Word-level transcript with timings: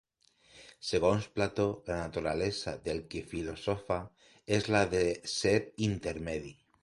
Segons 0.91 1.25
Plató, 1.33 1.65
la 1.89 1.97
naturalesa 1.99 2.73
del 2.87 3.03
qui 3.11 3.21
filosofa 3.33 3.99
és 4.59 4.71
la 4.77 4.83
de 4.97 5.03
ser 5.35 5.55
intermedi. 5.91 6.57